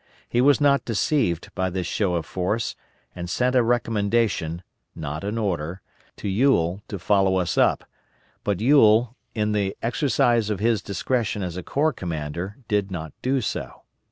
[0.27, 2.75] He was not deceived by this show of force,
[3.15, 4.63] and sent a recommendation
[4.95, 5.81] not an order
[6.17, 7.83] to Ewell to follow us up;
[8.43, 13.41] but Ewell, in the exercise of his discretion as a corps commander, did not do
[13.41, 13.83] so.